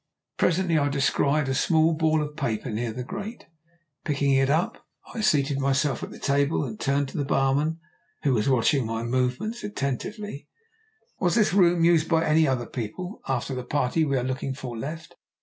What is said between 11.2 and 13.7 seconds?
this room used by any other people after the